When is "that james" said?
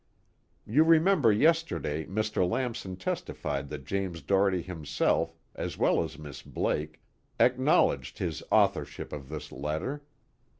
3.69-4.23